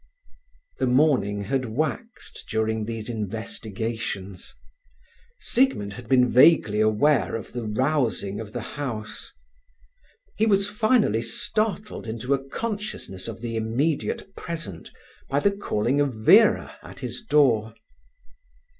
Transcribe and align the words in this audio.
The 0.79 0.87
morning 0.87 1.43
had 1.43 1.65
waxed 1.65 2.45
during 2.49 2.85
these 2.85 3.07
investigations. 3.07 4.55
Siegmund 5.39 5.93
had 5.93 6.09
been 6.09 6.31
vaguely 6.31 6.79
aware 6.81 7.35
of 7.35 7.53
the 7.53 7.65
rousing 7.67 8.39
of 8.39 8.51
the 8.51 8.63
house. 8.81 9.31
He 10.37 10.47
was 10.47 10.67
finally 10.67 11.21
startled 11.21 12.07
into 12.07 12.33
a 12.33 12.43
consciousness 12.43 13.27
of 13.27 13.41
the 13.41 13.55
immediate 13.55 14.35
present 14.35 14.89
by 15.29 15.39
the 15.39 15.51
calling 15.51 16.01
of 16.01 16.15
Vera 16.15 16.79
at 16.81 17.01
his 17.01 17.21
door. 17.23 17.75